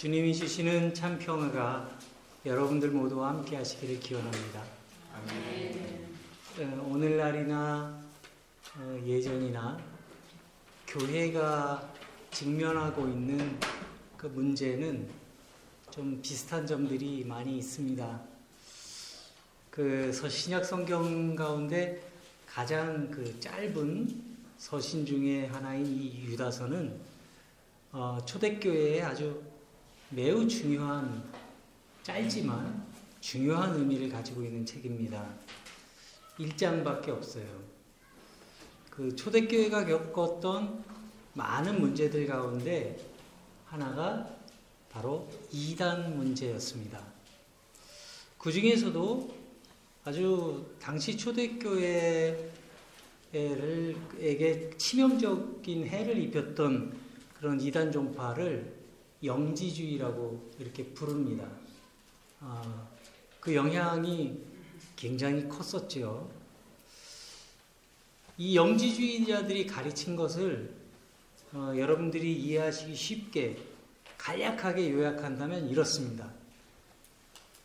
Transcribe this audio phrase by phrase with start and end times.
[0.00, 1.86] 주님이 주시는 참 평화가
[2.46, 4.64] 여러분들 모두와 함께 하시기를 기원합니다.
[6.58, 8.00] 어, 오늘날이나
[8.78, 9.78] 어, 예전이나
[10.86, 11.92] 교회가
[12.30, 13.58] 직면하고 있는
[14.16, 15.06] 그 문제는
[15.90, 18.22] 좀 비슷한 점들이 많이 있습니다.
[19.70, 22.10] 그 신약 성경 가운데
[22.46, 24.22] 가장 그 짧은
[24.56, 26.98] 서신 중에 하나인 이 유다서는
[27.92, 29.49] 어, 초대교회에 아주
[30.12, 31.22] 매우 중요한
[32.02, 32.84] 짧지만
[33.20, 35.24] 중요한 의미를 가지고 있는 책입니다.
[36.36, 37.46] 1장밖에 없어요.
[38.90, 40.84] 그 초대교회가 겪었던
[41.34, 42.98] 많은 문제들 가운데
[43.66, 44.28] 하나가
[44.90, 47.00] 바로 이단 문제였습니다.
[48.36, 49.32] 그 중에서도
[50.02, 52.40] 아주 당시 초대교회에게
[54.76, 56.98] 치명적인 해를 입혔던
[57.38, 58.79] 그런 이단 종파를
[59.22, 61.46] 영지주의라고 이렇게 부릅니다.
[62.40, 62.88] 아,
[63.38, 64.38] 그 영향이
[64.96, 66.30] 굉장히 컸었죠.
[68.38, 70.74] 이 영지주의자들이 가르친 것을
[71.52, 73.58] 어, 여러분들이 이해하시기 쉽게
[74.16, 76.30] 간략하게 요약한다면 이렇습니다.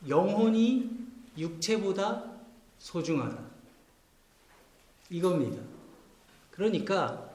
[0.07, 0.89] 영혼이
[1.37, 2.31] 육체보다
[2.79, 3.37] 소중하다.
[5.09, 5.61] 이겁니다.
[6.51, 7.31] 그러니까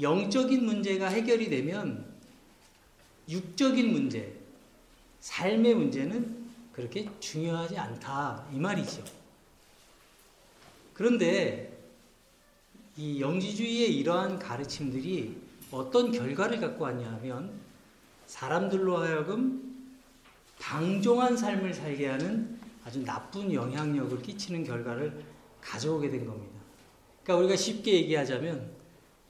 [0.00, 2.07] 영적인 문제가 해결이 되면
[3.28, 4.32] 육적인 문제,
[5.20, 8.46] 삶의 문제는 그렇게 중요하지 않다.
[8.52, 9.02] 이 말이죠.
[10.94, 11.76] 그런데
[12.96, 15.36] 이 영지주의의 이러한 가르침들이
[15.70, 17.52] 어떤 결과를 갖고 왔냐 하면
[18.26, 19.92] 사람들로 하여금
[20.58, 25.24] 방종한 삶을 살게 하는 아주 나쁜 영향력을 끼치는 결과를
[25.60, 26.58] 가져오게 된 겁니다.
[27.22, 28.70] 그러니까 우리가 쉽게 얘기하자면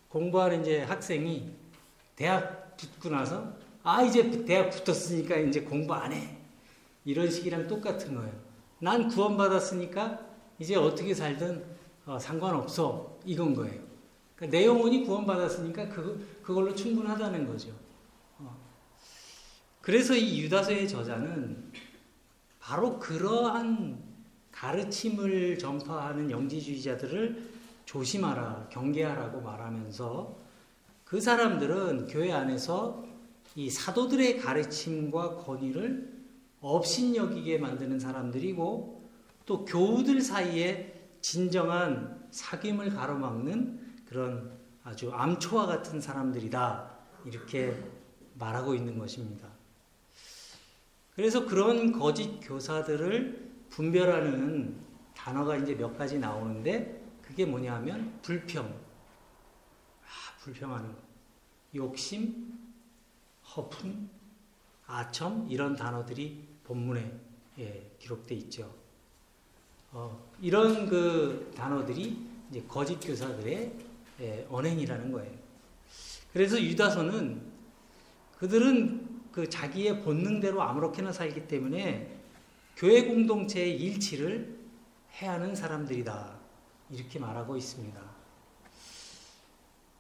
[0.09, 1.53] 공부하는 이제 학생이
[2.17, 6.37] 대학 붙고 나서 아 이제 대학 붙었으니까 이제 공부 안 해.
[7.05, 8.33] 이런 식이랑 똑같은 거예요.
[8.81, 10.21] 난 구원받았으니까
[10.59, 11.65] 이제 어떻게 살든
[12.07, 13.19] 어, 상관없어.
[13.25, 13.83] 이건 거예요.
[14.35, 17.71] 그러니까 내 영혼이 구원받았으니까 그, 그걸로 충분하다는 거죠.
[18.39, 18.57] 어.
[19.81, 21.73] 그래서 이 유다서의 저자는
[22.61, 24.03] 바로 그러한
[24.53, 27.49] 가르침을 전파하는 영지주의자들을
[27.85, 30.37] 조심하라, 경계하라고 말하면서
[31.05, 33.03] 그 사람들은 교회 안에서
[33.55, 36.19] 이 사도들의 가르침과 권위를
[36.61, 39.11] 업신여기게 만드는 사람들이고
[39.47, 46.99] 또 교우들 사이에 진정한 사귐을 가로막는 그런 아주 암초와 같은 사람들이다.
[47.27, 47.77] 이렇게
[48.35, 49.49] 말하고 있는 것입니다.
[51.15, 54.77] 그래서 그런 거짓 교사들을 분별하는
[55.15, 58.67] 단어가 이제 몇 가지 나오는데 그게 뭐냐면 불평.
[58.67, 60.99] 아, 불평하는 거.
[61.75, 62.58] 욕심,
[63.57, 64.09] 허풍,
[64.87, 67.21] 아첨 이런 단어들이 본문에
[67.59, 68.73] 예, 기록돼 있죠.
[69.91, 73.73] 어, 이런 그 단어들이 이제 거짓 교사들의
[74.21, 75.33] 예, 언행이라는 거예요.
[76.33, 77.41] 그래서 유다서는
[78.39, 82.17] 그들은 그 자기의 본능대로 아무렇게나 살기 때문에
[82.77, 84.59] 교회 공동체의 일치를
[85.15, 86.39] 해하는 사람들이다.
[86.91, 88.08] 이렇게 말하고 있습니다.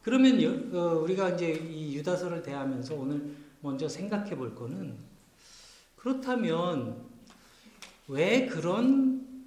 [0.08, 4.96] 그러면 어, 우리가 이제 이 유다서를 대하면서 오늘 먼저 생각해 볼 거는
[5.96, 7.04] 그렇다면
[8.06, 9.44] 왜 그런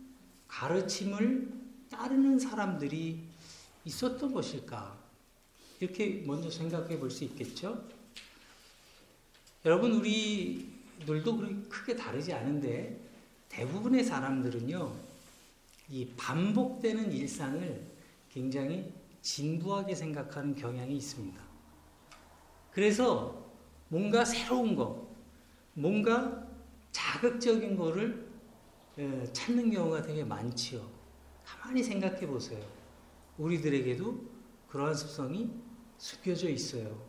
[0.48, 1.52] 가르침을
[1.90, 3.22] 따르는 사람들이
[3.86, 4.96] 있었던 것일까?
[5.80, 7.84] 이렇게 먼저 생각해 볼 수 있겠죠?
[9.66, 13.00] 여러분, 우리들도 그렇게 크게 다르지 않은데
[13.50, 14.96] 대부분의 사람들은요,
[15.90, 17.84] 이 반복되는 일상을
[18.32, 21.42] 굉장히 진부하게 생각하는 경향이 있습니다.
[22.72, 23.52] 그래서
[23.90, 25.08] 뭔가 새로운 거,
[25.74, 26.48] 뭔가
[26.92, 28.30] 자극적인 거를
[28.98, 30.86] 예, 찾는 경우가 되게 많지요.
[31.46, 32.64] 가만히 생각해 보세요.
[33.38, 34.30] 우리들에게도
[34.68, 35.52] 그러한 습성이
[35.98, 37.02] 숨겨져 있어요.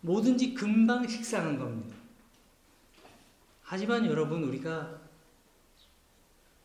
[0.00, 1.96] 뭐든지 금방 식상한 겁니다.
[3.62, 5.00] 하지만 여러분, 우리가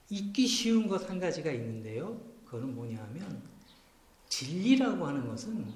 [0.10, 2.20] 잊기 쉬운 것 한 가지가 있는데요.
[2.46, 3.51] 그거는 뭐냐 하면,
[4.32, 5.72] 진리라고 하는 것은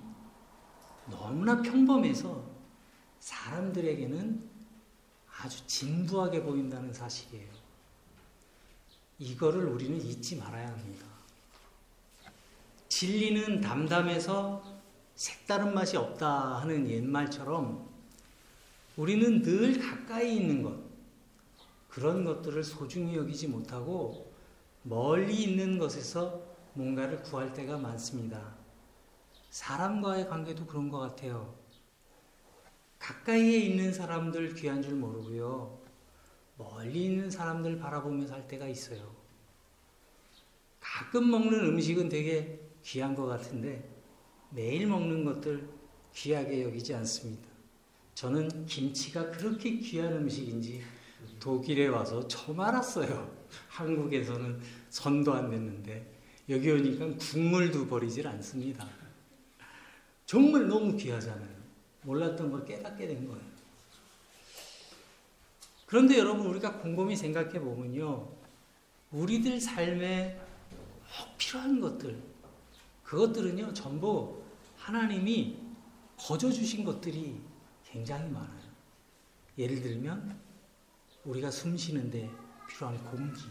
[1.12, 2.44] 너무나 평범해서
[3.20, 4.50] 사람들에게는
[5.38, 7.52] 아주 진부하게 보인다는 사실이에요.
[9.20, 11.06] 이거를 우리는 잊지 말아야 합니다.
[12.88, 14.64] 진리는 담담해서
[15.16, 17.90] 색다른 맛이 없다 하는 옛말처럼
[18.96, 20.80] 우리는 늘 가까이 있는 것,
[21.90, 24.34] 그런 것들을 소중히 여기지 못하고
[24.84, 26.45] 멀리 있는 것에서
[26.76, 28.56] 뭔가를 구할 때가 많습니다.
[29.50, 31.56] 사람과의 관계도 그런 것 같아요.
[33.00, 35.80] 가까이에 있는 사람들 귀한 줄 모르고요.
[36.58, 39.16] 멀리 있는 사람들 바라보며 살 때가 있어요.
[40.80, 43.90] 가끔 먹는 음식은 되게 귀한 것 같은데
[44.50, 45.70] 매일 먹는 것들
[46.14, 47.50] 귀하게 여기지 않습니다.
[48.14, 50.82] 저는 김치가 그렇게 귀한 음식인지
[51.40, 53.36] 독일에 와서 처음 알았어요.
[53.68, 56.15] 한국에서는 선도 안 됐는데
[56.50, 58.88] 여기 오니까 국물도 버리질 않습니다.
[60.26, 61.56] 정말 너무 귀하잖아요.
[62.04, 63.42] 몰랐던 걸 깨닫게 된 거예요.
[65.86, 68.28] 그런데 여러분 우리가 곰곰이 생각해 보면요.
[69.12, 70.40] 우리들 삶에
[71.18, 72.22] 꼭 필요한 것들
[73.04, 74.44] 그것들은요 전부
[74.78, 75.58] 하나님이
[76.18, 77.40] 거저 주신 것들이
[77.86, 78.66] 굉장히 많아요.
[79.58, 80.38] 예를 들면
[81.24, 82.30] 우리가 숨 쉬는데
[82.70, 83.42] 필요한 공기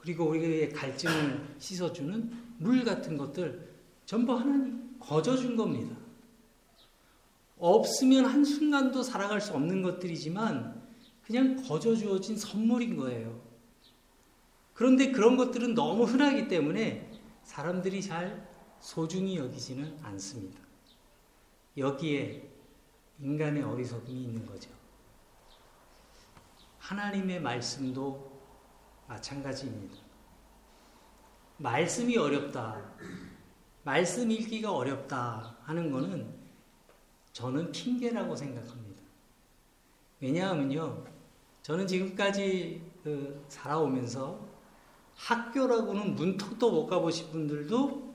[0.00, 3.70] 그리고 우리의 갈증을 씻어주는 물 같은 것들
[4.06, 5.96] 전부 하나님 거저 준 겁니다.
[7.58, 10.80] 없으면 한순간도 살아갈 수 없는 것들이지만
[11.22, 13.40] 그냥 거저 주어진 선물인 거예요.
[14.72, 17.10] 그런데 그런 것들은 너무 흔하기 때문에
[17.44, 18.48] 사람들이 잘
[18.80, 20.58] 소중히 여기지는 않습니다.
[21.76, 22.48] 여기에
[23.20, 24.70] 인간의 어리석음이 있는 거죠.
[26.78, 28.29] 하나님의 말씀도
[29.10, 29.96] 마찬가지입니다.
[31.56, 32.80] 말씀이 어렵다.
[33.82, 36.32] 말씀 읽기가 어렵다 하는 것은
[37.32, 39.02] 저는 핑계라고 생각합니다.
[40.20, 41.04] 왜냐하면요,
[41.62, 44.48] 저는 지금까지 그 살아오면서
[45.16, 48.14] 학교라고는 문턱도 못 가보신 분들도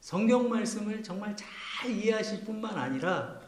[0.00, 3.40] 성경 말씀을 정말 잘 이해하실 뿐만 아니라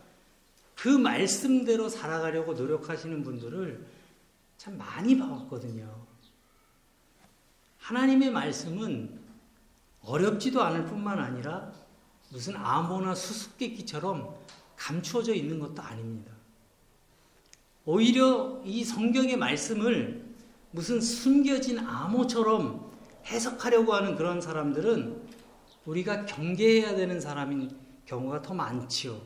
[0.75, 3.87] 그 말씀대로 살아가려고 노력하시는 분들을
[4.57, 5.96] 참 많이 봐왔거든요.
[7.87, 9.17] 하나님의 말씀은
[10.01, 11.73] 어렵지도 않을 뿐만 아니라
[12.31, 14.37] 무슨 암호나 수수께끼처럼
[14.75, 16.33] 감추어져 있는 것도 아닙니다.
[17.85, 20.35] 오히려 이 성경의 말씀을
[20.73, 22.91] 무슨 숨겨진 암호처럼
[23.25, 25.25] 해석하려고 하는 그런 사람들은
[25.85, 27.71] 우리가 경계해야 되는 사람인
[28.05, 29.23] 경우가 더 많지요.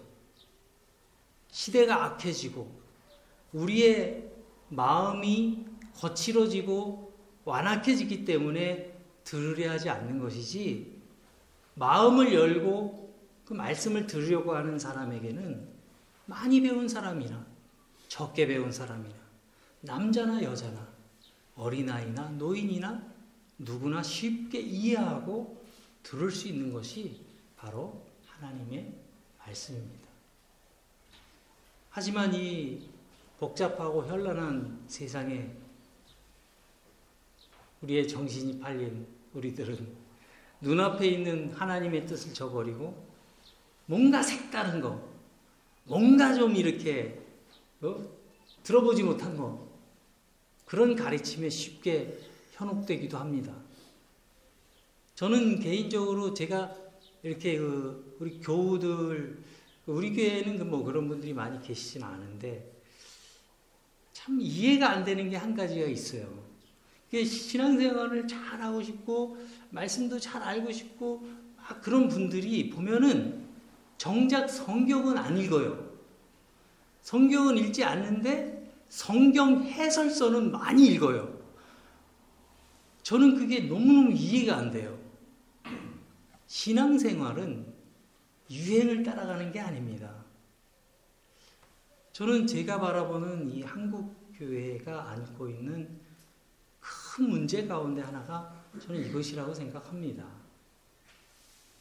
[1.50, 2.70] 시대가 악해지고
[3.54, 4.30] 우리의
[4.68, 5.64] 마음이
[5.96, 7.09] 거칠어지고
[7.44, 8.92] 완악해지기 때문에
[9.24, 11.00] 들으려 하지 않는 것이지
[11.74, 13.14] 마음을 열고
[13.44, 15.68] 그 말씀을 들으려고 하는 사람에게는
[16.26, 17.44] 많이 배운 사람이나
[18.08, 19.14] 적게 배운 사람이나
[19.80, 20.88] 남자나 여자나
[21.56, 23.02] 어린아이나 노인이나
[23.58, 25.62] 누구나 쉽게 이해하고
[26.02, 27.20] 들을 수 있는 것이
[27.56, 28.92] 바로 하나님의
[29.38, 30.08] 말씀입니다.
[31.90, 32.88] 하지만 이
[33.38, 35.50] 복잡하고 현란한 세상에
[37.82, 39.96] 우리의 정신이 팔린 우리들은
[40.60, 43.08] 눈앞에 있는 하나님의 뜻을 저버리고
[43.86, 45.08] 뭔가 색다른 거,
[45.84, 47.20] 뭔가 좀 이렇게
[47.80, 47.96] 어?
[48.62, 49.68] 들어보지 못한 거
[50.66, 52.18] 그런 가르침에 쉽게
[52.52, 53.54] 현혹되기도 합니다.
[55.14, 56.74] 저는 개인적으로 제가
[57.22, 59.42] 이렇게 그 우리 교우들
[59.86, 62.70] 우리 교회에는 그뭐 그런 분들이 많이 계시진 않은데
[64.12, 66.39] 참 이해가 안 되는 게 한 가지가 있어요.
[67.12, 69.36] 신앙생활을 잘 하고 싶고
[69.70, 71.26] 말씀도 잘 알고 싶고
[71.82, 73.48] 그런 분들이 보면은
[73.98, 75.90] 정작 성경은 안 읽어요.
[77.02, 81.38] 성경은 읽지 않는데 성경 해설서는 많이 읽어요.
[83.02, 84.98] 저는 그게 너무너무 이해가 안 돼요.
[86.46, 87.72] 신앙생활은
[88.50, 90.24] 유행을 따라가는 게 아닙니다.
[92.12, 95.99] 저는 제가 바라보는 이 한국 교회가 안고 있는
[97.10, 100.24] 큰 문제 가운데 하나가 저는 이것이라고 생각합니다.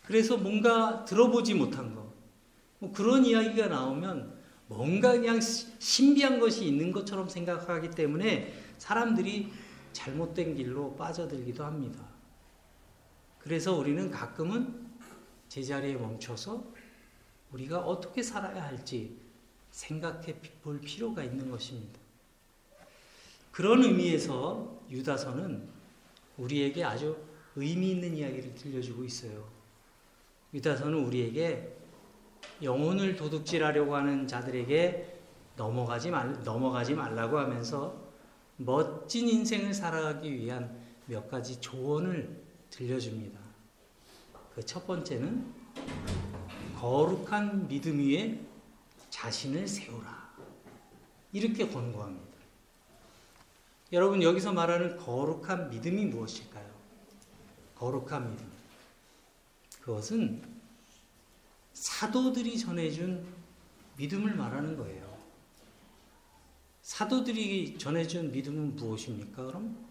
[0.04, 2.12] 그래서 뭔가 들어보지 못한 것,
[2.80, 9.54] 뭐 그런 이야기가 나오면 뭔가 그냥 신비한 것이 있는 것처럼 생각하기 때문에 사람들이
[9.94, 12.04] 잘못된 길로 빠져들기도 합니다.
[13.38, 14.90] 그래서 우리는 가끔은
[15.48, 16.74] 제자리에 멈춰서
[17.52, 19.20] 우리가 어떻게 살아야 할지
[19.70, 22.00] 생각해 볼 필요가 있는 것입니다.
[23.60, 25.68] 그런 의미에서 유다서는
[26.38, 27.18] 우리에게 아주
[27.58, 29.50] 의미 있는 이야기를 들려주고 있어요.
[30.54, 31.76] 유다서는 우리에게
[32.64, 35.20] 영혼을 도둑질하려고 하는 자들에게
[35.58, 38.02] 넘어가지 말, 넘어가지 말라고 하면서
[38.56, 43.38] 멋진 인생을 살아가기 위한 몇 가지 조언을 들려줍니다.
[44.56, 45.54] 그 첫 번째는
[46.78, 48.40] 거룩한 믿음 위에
[49.10, 50.30] 자신을 세우라.
[51.34, 52.29] 이렇게 권고합니다.
[53.92, 56.70] 여러분, 여기서 말하는 거룩한 믿음이 무엇일까요?
[57.76, 58.52] 거룩한 믿음.
[59.82, 60.44] 그것은
[61.74, 63.26] 사도들이 전해준
[63.98, 65.18] 믿음을 말하는 거예요.
[66.84, 69.46] 사도들이 전해준 믿음은 무엇입니까?
[69.46, 69.88] 그럼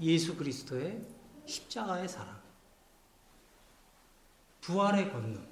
[0.00, 1.04] 예수 그리스도의
[1.44, 2.40] 십자가의 사랑,
[4.62, 5.46] 부활의 권능.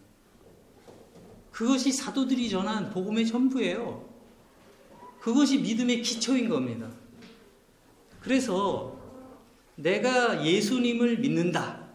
[1.51, 4.08] 그것이 사도들이 전한 복음의 전부예요.
[5.21, 6.91] 그것이 믿음의 기초인 겁니다.
[8.21, 8.99] 그래서
[9.77, 11.89] 내가 예수님을 믿는다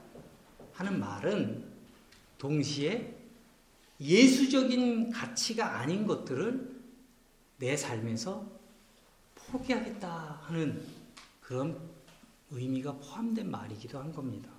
[0.73, 1.63] 하는 말은
[2.37, 3.15] 동시에
[3.99, 6.73] 예수적인 가치가 아닌 것들을
[7.57, 8.45] 내 삶에서
[9.35, 10.81] 포기하겠다 하는
[11.41, 11.79] 그런
[12.51, 14.49] 의미가 포함된 말이기도 한 겁니다.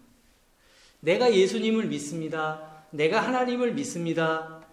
[1.00, 2.84] 내가 예수님을 믿습니다.
[2.90, 4.64] 내가 하나님을 믿습니다.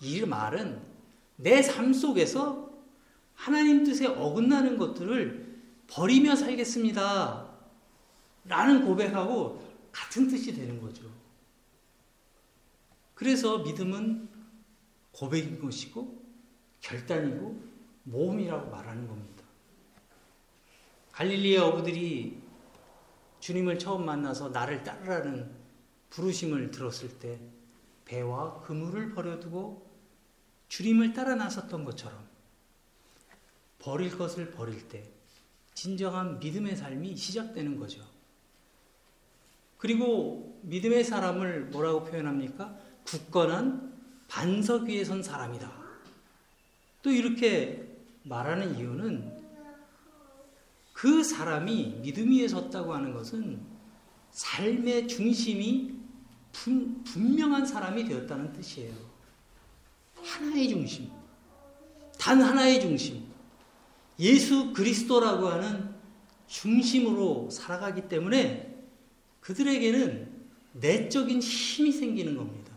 [0.00, 0.80] 이 말은
[1.36, 2.69] 내 삶 속에서
[3.40, 7.50] 하나님 뜻에 어긋나는 것들을 버리며 살겠습니다.
[8.44, 11.10] 라는 고백하고 같은 뜻이 되는 거죠.
[13.14, 14.28] 그래서 믿음은
[15.12, 16.22] 고백인 것이고
[16.82, 17.62] 결단이고
[18.02, 19.42] 모험이라고 말하는 겁니다.
[21.12, 22.42] 갈릴리의 어부들이
[23.40, 25.50] 주님을 처음 만나서 나를 따르라는
[26.10, 27.40] 부르심을 들었을 때
[28.04, 29.90] 배와 그물을 버려두고
[30.68, 32.29] 주님을 따라 나섰던 것처럼
[33.80, 35.04] 버릴 것을 버릴 때
[35.74, 38.04] 진정한 믿음의 삶이 시작되는 거죠.
[39.78, 42.76] 그리고 믿음의 사람을 뭐라고 표현합니까?
[43.04, 45.72] 굳건한 반석 위에 선 사람이다.
[47.02, 47.88] 또 이렇게
[48.22, 49.40] 말하는 이유는
[50.92, 53.60] 그 사람이 믿음 위에 섰다고 하는 것은
[54.32, 55.94] 삶의 중심이
[56.52, 58.94] 분, 분명한 사람이 되었다는 뜻이에요.
[60.22, 61.10] 하나의 중심.
[62.18, 63.19] 단 하나의 중심.
[64.20, 65.94] 예수 그리스도라고 하는
[66.46, 68.84] 중심으로 살아가기 때문에
[69.40, 70.40] 그들에게는
[70.74, 72.70] 내적인 힘이 생기는 겁니다.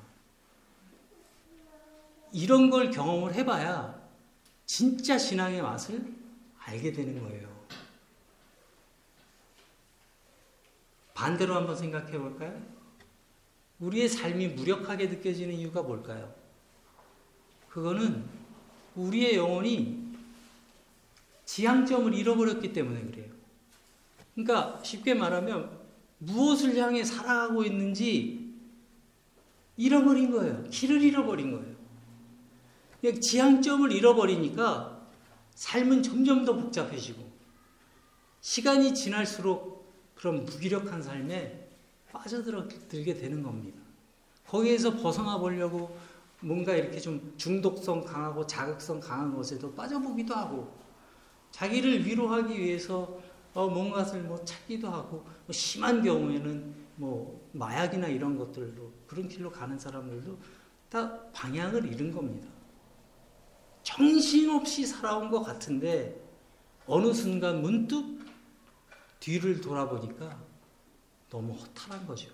[2.32, 4.02] 이런 걸 경험을 해봐야
[4.66, 6.04] 진짜 신앙의 맛을
[6.60, 7.54] 알게 되는 거예요.
[11.14, 12.60] 반대로 한번 생각해 볼까요?
[13.80, 16.34] 우리의 삶이 무력하게 느껴지는 이유가 뭘까요?
[17.70, 18.26] 그거는
[18.96, 20.03] 우리의 영혼이
[21.54, 23.32] 지향점을 잃어버렸기 때문에 그래요.
[24.34, 25.70] 그러니까 쉽게 말하면
[26.18, 28.56] 무엇을 향해 살아가고 있는지
[29.78, 30.64] 잃어버린 거예요.
[30.72, 33.20] 길을 잃어버린 거예요.
[33.20, 35.08] 지향점을 잃어버리니까
[35.54, 37.24] 삶은 점점 더 복잡해지고
[38.42, 41.70] 시간이 지날수록 그런 무기력한 삶에
[42.12, 43.80] 빠져들게 되는 겁니다.
[44.48, 45.96] 거기에서 벗어나 보려고
[46.40, 50.83] 뭔가 이렇게 좀 중독성 강하고 자극성 강한 것에도 빠져보기도 하고
[51.54, 53.22] 자기를 위로하기 위해서
[53.54, 59.78] 어, 뭔가를 뭐 찾기도 하고 뭐 심한 경우에는 뭐 마약이나 이런 것들로 그런 길로 가는
[59.78, 60.40] 사람들도
[60.90, 62.50] 다 방향을 잃은 겁니다.
[63.84, 66.20] 정신없이 살아온 것 같은데
[66.88, 68.26] 어느 순간 문득
[69.20, 70.42] 뒤를 돌아보니까
[71.30, 72.32] 너무 허탈한 거죠.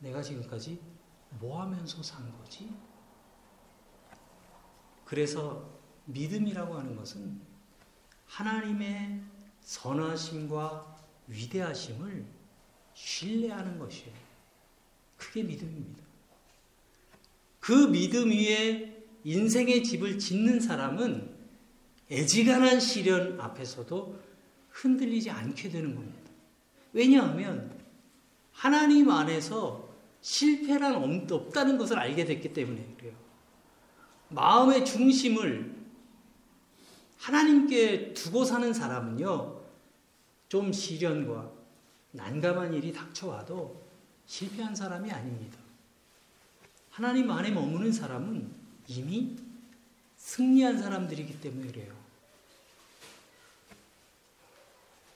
[0.00, 0.80] 내가 지금까지
[1.38, 2.68] 뭐 하면서 산 거지?
[5.04, 5.70] 그래서
[6.06, 7.49] 믿음이라고 하는 것은
[8.30, 9.20] 하나님의
[9.60, 10.96] 선하심과
[11.26, 12.24] 위대하심을
[12.94, 14.12] 신뢰하는 것이에요.
[15.16, 16.02] 그게 믿음입니다.
[17.58, 21.36] 그 믿음 위에 인생의 집을 짓는 사람은
[22.10, 24.20] 애지간한 시련 앞에서도
[24.70, 26.30] 흔들리지 않게 되는 겁니다.
[26.92, 27.78] 왜냐하면
[28.52, 29.88] 하나님 안에서
[30.22, 33.14] 실패란 없다는 것을 알게 됐기 때문에 그래요.
[34.28, 35.79] 마음의 중심을
[37.20, 39.60] 하나님께 두고 사는 사람은요,
[40.48, 41.50] 좀 시련과
[42.12, 43.80] 난감한 일이 닥쳐와도
[44.26, 45.58] 실패한 사람이 아닙니다.
[46.90, 48.50] 하나님 안에 머무는 사람은
[48.88, 49.36] 이미
[50.16, 51.94] 승리한 사람들이기 때문에 그래요.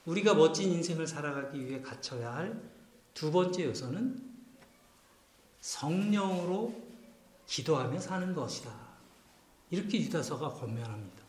[0.05, 2.75] 우리가 멋진 인생을 살아가기 위해 갖춰야 할
[3.15, 4.21] 두 번째 요소는
[5.61, 6.83] 성령으로
[7.47, 8.71] 기도하며 사는 것이다.
[9.71, 11.23] 이렇게 유다서가 권면합니다.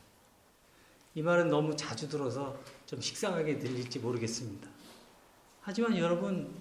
[1.16, 2.54] 이 말은 너무 자주 들어서
[2.84, 4.68] 좀 식상하게 들릴지 모르겠습니다.
[5.62, 6.54] 하지만 여러분,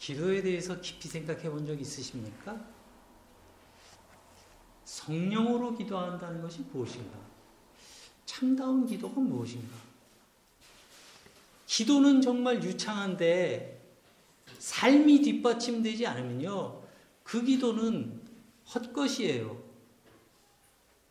[0.00, 2.60] 기도에 대해서 깊이 생각해 본 적 있으십니까?
[4.84, 7.16] 성령으로 기도한다는 것이 무엇인가?
[8.24, 9.76] 참다운 기도가 무엇인가?
[11.66, 13.82] 기도는 정말 유창한데
[14.58, 16.82] 삶이 뒷받침되지 않으면요.
[17.22, 18.20] 그 기도는
[18.74, 19.65] 헛것이에요.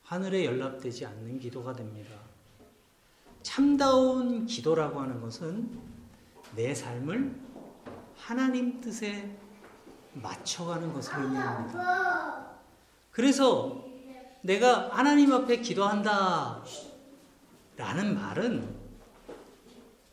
[0.06, 2.16] 하늘에 연락되지 않는 기도가 됩니다.
[3.42, 5.80] 참다운 기도라고 하는 것은
[6.56, 7.36] 내 삶을
[8.16, 9.36] 하나님 뜻에
[10.14, 12.56] 맞춰가는 것을 의미합니다.
[13.12, 13.84] 그래서
[14.42, 16.64] 내가 하나님 앞에 기도한다
[17.76, 18.76] 라는 말은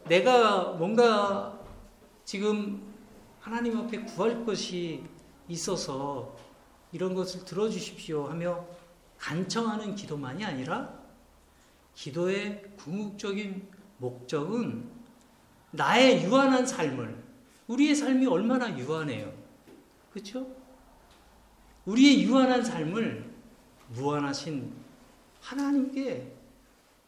[0.08, 1.60] 내가 뭔가
[2.24, 2.94] 지금
[3.40, 5.04] 하나님 앞에 구할 것이
[5.48, 6.34] 있어서
[6.92, 8.64] 이런 것을 들어주십시오 하며
[9.22, 11.00] 간청하는 기도만이 아니라
[11.94, 14.90] 기도의 궁극적인 목적은
[15.70, 17.22] 나의 유한한 삶을
[17.68, 19.32] 우리의 삶이 얼마나 유한해요.
[20.10, 20.56] 그렇죠?
[21.84, 23.32] 우리의 유한한 삶을
[23.90, 24.74] 무한하신
[25.40, 26.36] 하나님께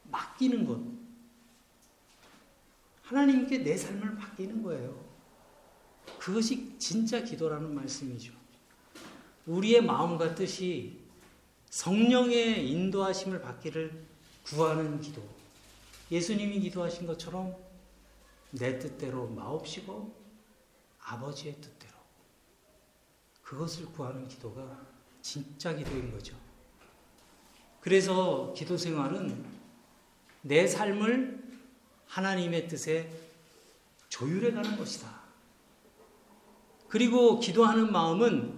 [0.04, 0.80] 맡기는 것.
[3.02, 5.04] 하나님께 내 삶을 맡기는 거예요.
[6.20, 8.32] 그것이 진짜 기도라는 말씀이죠.
[9.46, 11.03] 우리의 마음과 뜻이
[11.74, 14.06] 성령의 인도하심을 받기를
[14.44, 15.20] 구하는 기도.
[16.08, 17.56] 예수님이 기도하신 것처럼
[18.52, 20.14] 내 뜻대로 마옵시고
[21.00, 21.94] 아버지의 뜻대로.
[23.42, 24.86] 그것을 구하는 기도가
[25.20, 26.36] 진짜 기도인 거죠.
[27.80, 29.44] 그래서 기도 생활은
[30.42, 31.42] 내 삶을
[32.06, 33.10] 하나님의 뜻에
[34.10, 35.10] 조율해 가는 것이다.
[36.86, 38.53] 그리고 기도하는 마음은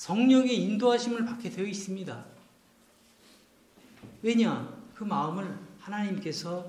[0.00, 2.24] 성령의 인도하심을 받게 되어 있습니다.
[4.22, 4.82] 왜냐?
[4.94, 6.66] 그 마음을 하나님께서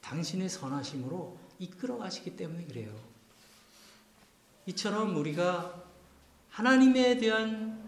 [0.00, 2.90] 당신의 선하심으로 이끌어 가시기 때문에 그래요.
[4.64, 5.84] 이처럼 우리가
[6.48, 7.78] 하나님에 대한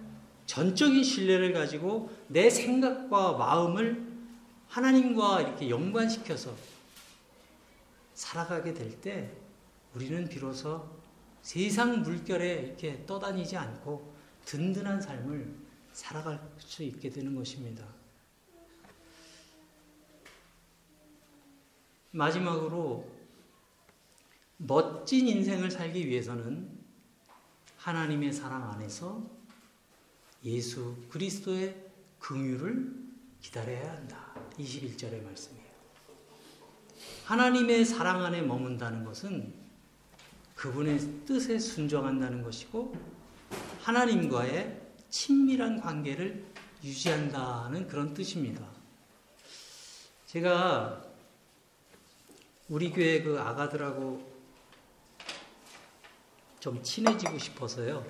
[0.44, 4.06] 전적인 신뢰를 가지고 내 생각과 마음을
[4.68, 6.54] 하나님과 이렇게 연관시켜서
[8.12, 9.32] 살아가게 될 때
[9.94, 10.86] 우리는 비로소
[11.40, 14.13] 세상 물결에 이렇게 떠다니지 않고
[14.44, 15.54] 든든한 삶을
[15.92, 17.86] 살아갈 수 있게 되는 것입니다.
[22.10, 23.10] 마지막으로
[24.56, 26.70] 멋진 인생을 살기 위해서는
[27.78, 29.28] 하나님의 사랑 안에서
[30.44, 31.84] 예수 그리스도의
[32.18, 33.04] 긍휼을
[33.40, 34.34] 기다려야 한다.
[34.58, 35.64] 21절의 말씀이에요.
[37.24, 39.52] 하나님의 사랑 안에 머문다는 것은
[40.54, 42.94] 그분의 뜻에 순종한다는 것이고
[43.84, 46.42] 하나님과의 친밀한 관계를
[46.82, 48.66] 유지한다는 그런 뜻입니다.
[50.26, 51.04] 제가
[52.70, 54.32] 우리 교회 그 아가들하고
[56.60, 58.08] 좀 친해지고 싶어서요.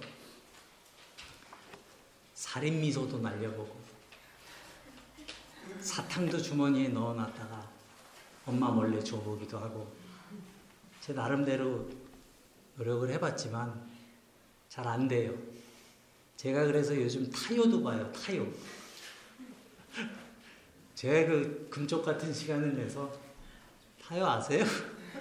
[2.34, 3.76] 살인 미소도 날려보고
[5.80, 7.68] 사탕도 주머니에 넣어놨다가
[8.46, 9.92] 엄마 몰래 줘보기도 하고
[11.00, 11.90] 제 나름대로
[12.76, 13.92] 노력을 해봤지만
[14.68, 15.54] 잘 안 돼요.
[16.44, 18.12] 제가 그래서 요즘 타요도 봐요.
[18.12, 18.46] 타요.
[20.94, 23.11] 제가 그 금쪽 같은 시간을 내서
[23.98, 24.62] 타요 아세요?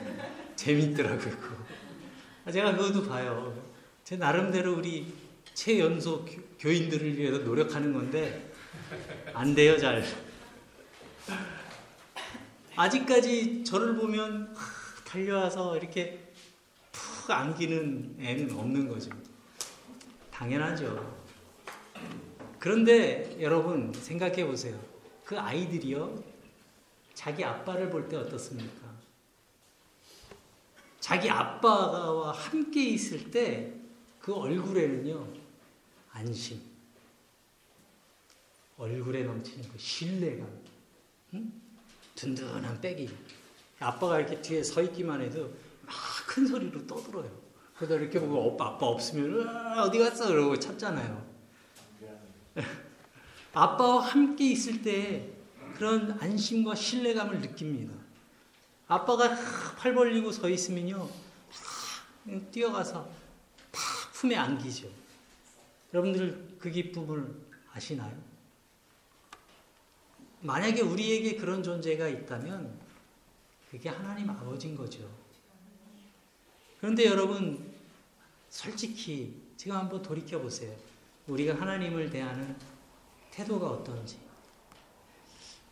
[0.57, 1.33] 재밌더라고요.
[2.51, 3.57] 제가 그것도 봐요.
[4.03, 5.13] 제 나름대로 우리
[5.53, 6.27] 최연소
[6.59, 8.51] 교인들을 위해서 노력하는 건데
[9.33, 10.03] 안 돼요 잘.
[12.75, 14.53] 아직까지 저를 보면
[15.05, 16.33] 달려와서 이렇게
[16.91, 19.09] 푹 안기는 애는 없는 거죠.
[20.33, 21.23] 당연하죠.
[22.59, 24.79] 그런데 여러분 생각해 보세요.
[25.23, 26.23] 그 아이들이요.
[27.13, 28.91] 자기 아빠를 볼 때 어떻습니까?
[30.99, 33.83] 자기 아빠와 함께 있을 때
[34.23, 35.27] 그 얼굴에는요,
[36.13, 36.61] 안심.
[38.77, 40.47] 얼굴에 넘치는 그 신뢰감.
[41.33, 41.61] 응?
[42.15, 43.09] 든든한 백이.
[43.81, 45.53] 아빠가 이렇게 뒤에 서 있기만 해도
[45.85, 45.93] 막
[46.25, 47.42] 큰 소리로 떠들어요.
[47.83, 49.45] 그러다 이렇게 보고 오빠, 아빠 없으면
[49.79, 50.27] 어디 갔어?
[50.27, 51.33] 그러고 찾잖아요.
[53.53, 55.29] 아빠와 함께 있을 때
[55.75, 57.93] 그런 안심과 신뢰감을 느낍니다.
[58.87, 59.35] 아빠가
[59.77, 61.09] 팔 벌리고 서 있으면요,
[62.51, 63.09] 뛰어가서
[63.71, 64.87] 팍 품에 안기죠.
[65.93, 67.35] 여러분들 그 기쁨을
[67.73, 68.15] 아시나요?
[70.41, 72.79] 만약에 우리에게 그런 존재가 있다면
[73.69, 75.09] 그게 하나님 아버지인 거죠.
[76.79, 77.72] 그런데 여러분,
[78.53, 80.71] 솔직히 지금 한번 돌이켜 보세요.
[81.25, 82.55] 우리가 하나님을 대하는
[83.31, 84.19] 태도가 어떤지.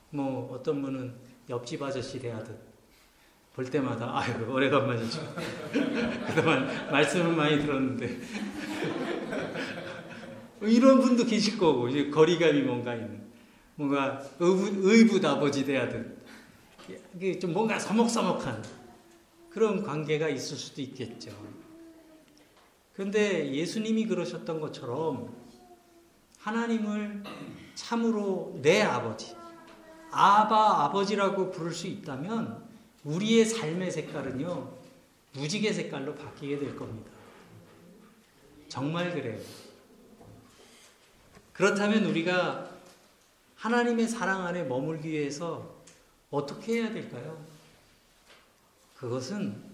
[0.09, 1.13] 뭐 어떤 분은
[1.47, 2.59] 옆집 아저씨 대하듯
[3.53, 5.21] 볼 때마다 아유 오래간만이죠.
[6.25, 8.19] 그동안 말씀은 많이 들었는데
[10.63, 13.21] 이런 분도 계실 거고 이제 거리감이 뭔가 있는
[13.75, 16.17] 뭔가 의붓, 의붓 아버지 대하듯
[17.39, 18.63] 좀 뭔가 서먹서먹한
[19.51, 21.60] 그런 관계가 있을 수도 있겠죠.
[23.01, 25.35] 그런데 예수님이 그러셨던 것처럼
[26.37, 27.23] 하나님을
[27.73, 29.35] 참으로 내 아버지,
[30.11, 32.63] 아바 아버지라고 부를 수 있다면
[33.03, 34.71] 우리의 삶의 색깔은요,
[35.33, 37.09] 무지개 색깔로 바뀌게 될 겁니다.
[38.67, 39.41] 정말 그래요.
[41.53, 42.69] 그렇다면 우리가
[43.55, 45.75] 하나님의 사랑 안에 머물기 위해서
[46.29, 47.43] 어떻게 해야 될까요?
[48.95, 49.70] 그것은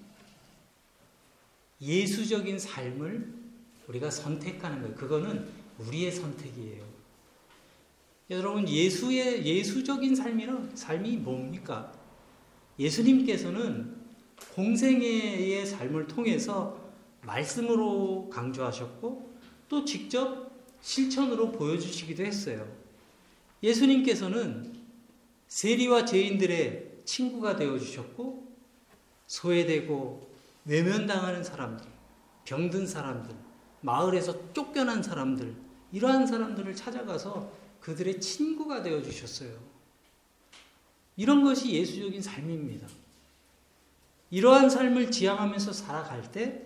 [1.81, 3.33] 예수적인 삶을
[3.87, 4.95] 우리가 선택하는 거예요.
[4.95, 5.47] 그거는
[5.79, 6.83] 우리의 선택이에요.
[8.29, 11.93] 여러분, 예수의, 예수적인 삶이란 삶이 뭡니까?
[12.77, 13.95] 예수님께서는
[14.53, 16.77] 공생애의 삶을 통해서
[17.21, 19.31] 말씀으로 강조하셨고
[19.69, 22.67] 또 직접 실천으로 보여주시기도 했어요.
[23.63, 24.73] 예수님께서는
[25.47, 28.47] 세리와 죄인들의 친구가 되어 주셨고
[29.25, 30.36] 소외되고
[30.67, 31.87] 외면당하는 사람들,
[32.45, 33.35] 병든 사람들,
[33.81, 35.55] 마을에서 쫓겨난 사람들,
[35.91, 39.57] 이러한 사람들을 찾아가서 그들의 친구가 되어 주셨어요.
[41.15, 42.87] 이런 것이 예수적인 삶입니다.
[44.29, 46.63] 이러한 삶을 지향하면서 살아갈 때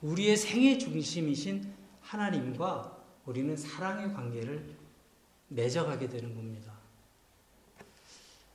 [0.00, 4.74] 우리의 생애 중심이신 하나님과 우리는 사랑의 관계를
[5.48, 6.72] 맺어가게 되는 겁니다.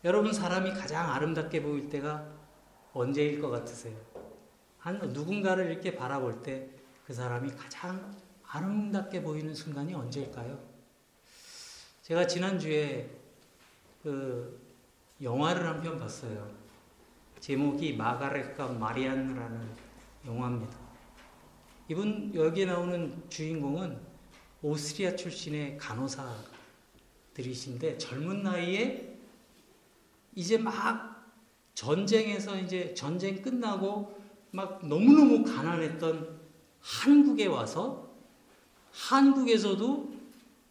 [0.04, 2.28] 여러분 사람이 가장 아름답게 보일 때가
[2.93, 4.14] 언제일 것 같으세요?
[4.86, 8.17] 한 누군가를 이렇게 바라볼 때 그 사람이 가장
[8.48, 10.58] 아름답게 보이는 순간이 언제일까요?
[12.02, 13.08] 제가 지난주에
[14.02, 14.60] 그
[15.21, 16.50] 영화를 한 편 봤어요.
[17.39, 19.69] 제목이 마가렛과 마리안느라는
[20.26, 20.76] 영화입니다.
[21.89, 24.00] 이분 여기에 나오는 주인공은
[24.63, 29.15] 오스트리아 출신의 간호사들이신데 젊은 나이에
[30.34, 31.24] 이제 막
[31.76, 34.14] 전쟁에서 이제 전쟁 끝나고
[34.55, 36.39] 막 너무너무 가난했던
[36.79, 38.09] 한국에 와서
[38.93, 40.15] 한국에서도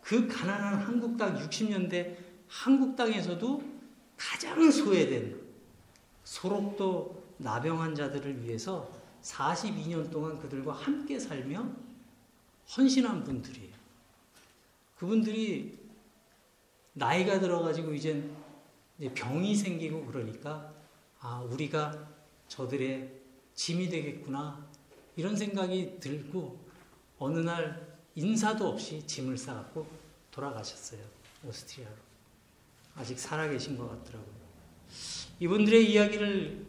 [0.01, 2.17] 그 가난한 한국 땅 60년대
[2.49, 3.63] 한국 땅에서도
[4.17, 5.39] 가장 소외된
[6.25, 11.69] 소록도 나병 환 자들을 위해서 42년 동안 그들과 함께 살며
[12.77, 13.75] 헌신한 분들이에요.
[14.97, 15.79] 그분들이
[16.95, 18.31] 나이가 들어가지고 이제
[19.15, 20.73] 병이 생기고 그러니까
[21.21, 22.09] 아 우리가
[22.49, 23.14] 저들의
[23.55, 24.67] 짐이 되겠구나
[25.17, 26.59] 이런 생각이 들고
[27.19, 29.87] 어느 날 인사도 없이 짐을 싸갖고
[30.31, 31.01] 돌아가셨어요
[31.45, 31.95] 오스트리아로
[32.97, 34.35] 아직 살아계신 것 같더라고요.
[35.41, 36.65] 이분들의 이야기를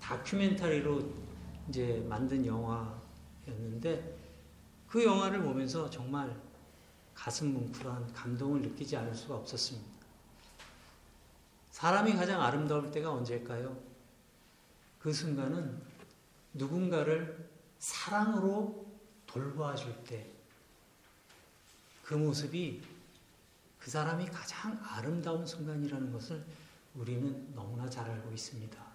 [0.00, 1.26] 다큐멘터리로
[1.68, 4.16] 이제 만든 영화였는데
[4.88, 6.34] 그 영화를 보면서 정말
[7.14, 9.96] 가슴 뭉클한 감동을 느끼지 않을 수가 없었습니다.
[11.70, 13.76] 사람이 가장 아름다울 때가 언제일까요?
[14.98, 15.82] 그 순간은
[16.56, 18.86] 누군가를 사랑으로
[19.26, 20.36] 돌봐줄 때
[22.06, 22.80] 그 모습이
[23.80, 26.44] 그 사람이 가장 아름다운 순간이라는 것을
[26.94, 28.86] 우리는 너무나 잘 알고 있습니다.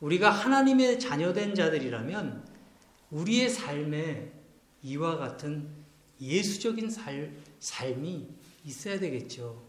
[0.00, 2.44] 우리가 하나님의 자녀된 자들이라면
[3.12, 4.32] 우리의 삶에
[4.82, 5.68] 이와 같은
[6.20, 8.28] 예수적인 살, 삶이
[8.64, 9.62] 있어야 되겠죠.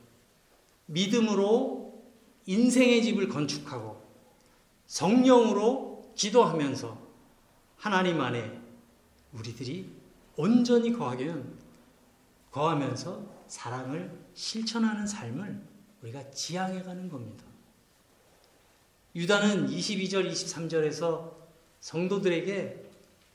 [0.88, 2.04] 믿음으로
[2.48, 4.04] 인생의 집을 건축하고
[4.88, 6.98] 성령으로 기도하면서
[7.78, 8.62] 하나님 안에
[9.34, 9.90] 우리들이
[10.36, 11.58] 온전히 거하면
[12.52, 15.62] 거하면서 사랑을 실천하는 삶을
[16.02, 17.44] 우리가 지향해 가는 겁니다.
[19.16, 21.34] 유다는 22절, 23절에서
[21.80, 22.90] 성도들에게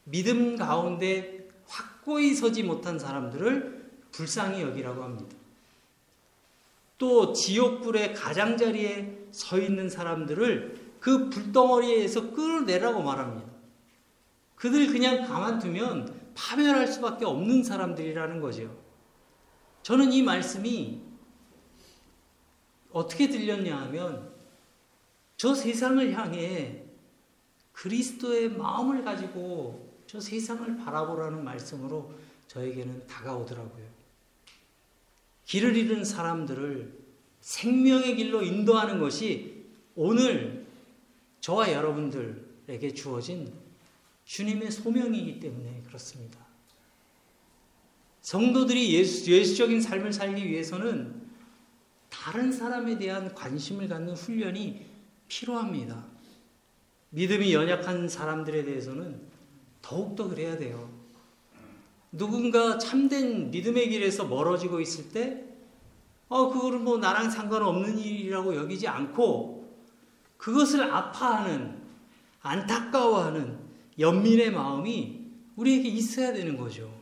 [0.05, 5.37] 믿음 가운데 확고히 서지 못한 사람들을 불쌍히 여기라고 합니다.
[6.97, 13.51] 또 지옥불의 가장자리에 서 있는 사람들을 그 불덩어리에서 끌어내라고 말합니다.
[14.55, 18.77] 그들 그냥 가만두면 파멸할 수밖에 없는 사람들이라는 거죠.
[19.83, 21.01] 저는 이 말씀이
[22.91, 24.33] 어떻게 들렸냐 하면
[25.37, 26.85] 저 세상을 향해
[27.73, 32.13] 그리스도의 마음을 가지고 저 세상을 바라보라는 말씀으로
[32.49, 33.87] 저에게는 다가오더라고요.
[35.45, 36.99] 길을 잃은 사람들을
[37.41, 40.58] 생명의 길로 인도하는 것이 오늘
[41.41, 43.53] 저와 여러분들에게 주어진
[44.25, 46.39] 주님의 소명이기 때문에 그렇습니다.
[48.21, 51.29] 성도들이 예수, 예수적인 삶을 살기 위해서는
[52.11, 54.85] 다른 사람에 대한 관심을 갖는 훈련이
[55.29, 56.05] 필요합니다.
[57.11, 59.21] 믿음이 연약한 사람들에 대해서는
[59.81, 60.91] 더욱더 그래야 돼요.
[62.13, 65.45] 누군가 참된 믿음의 길에서 멀어지고 있을 때,
[66.29, 69.58] 어, 그거를 뭐 나랑 상관없는 일이라고 여기지 않고,
[70.39, 71.87] 그것을 아파하는,
[72.41, 73.59] 안타까워하는
[73.99, 76.97] 연민의 마음이 우리에게 있어야 되는 거죠.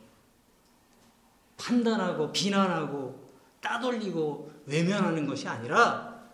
[1.55, 6.29] 판단하고, 비난하고, 따돌리고, 외면하는 것이 아니라,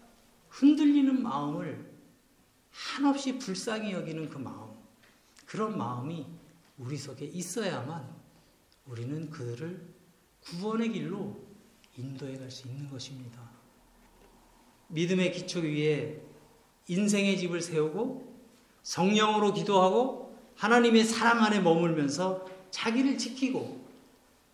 [0.50, 1.94] 흔들리는 마음을
[2.72, 4.72] 한없이 불쌍히 여기는 그 마음,
[5.46, 6.26] 그런 마음이
[6.78, 8.08] 우리 속에 있어야만
[8.86, 9.94] 우리는 그들을
[10.42, 11.40] 구원의 길로
[11.96, 13.42] 인도해 갈 수 있는 것입니다.
[14.88, 16.22] 믿음의 기초 위에
[16.88, 18.34] 인생의 집을 세우고
[18.84, 23.84] 성령으로 기도하고 하나님의 사랑 안에 머물면서 자기를 지키고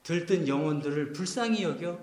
[0.03, 1.99] 들뜬 영혼들을 불쌍히 여겨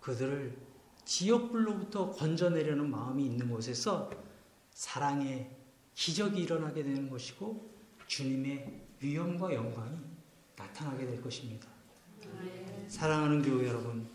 [0.00, 0.56] 그들을
[1.04, 4.10] 지옥불로부터 건져내려는 마음이 있는 곳에서
[4.72, 5.50] 사랑의
[5.94, 7.70] 기적이 일어나게 되는 것이고
[8.06, 9.96] 주님의 위엄과 영광이
[10.56, 11.68] 나타나게 될 것입니다.
[12.88, 14.06] 사랑하는 교회 여러분,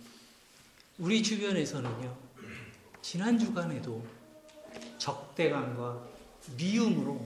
[0.98, 2.18] 우리 주변에서는요,
[3.02, 4.04] 지난 주간에도
[4.98, 6.04] 적대감과
[6.58, 7.26] 미움으로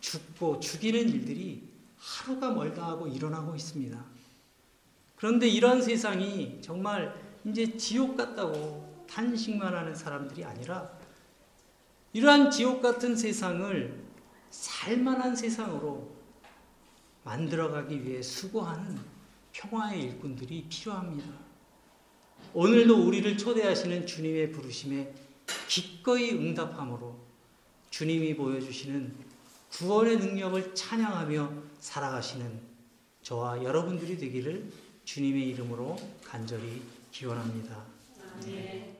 [0.00, 4.02] 죽고 죽이는 일들이 하루가 멀다 하고 일어나고 있습니다.
[5.16, 10.90] 그런데 이런 세상이 정말 이제 지옥 같다고 탄식만 하는 사람들이 아니라
[12.12, 14.02] 이러한 지옥 같은 세상을
[14.50, 16.10] 살만한 세상으로
[17.24, 18.98] 만들어가기 위해 수고하는
[19.52, 21.28] 평화의 일꾼들이 필요합니다.
[22.54, 25.12] 오늘도 우리를 초대하시는 주님의 부르심에
[25.68, 27.16] 기꺼이 응답함으로
[27.90, 29.14] 주님이 보여주시는
[29.70, 32.60] 구원의 능력을 찬양하며 살아가시는
[33.22, 34.70] 저와 여러분들이 되기를
[35.04, 37.84] 주님의 이름으로 간절히 기원합니다.
[38.34, 38.90] 아멘.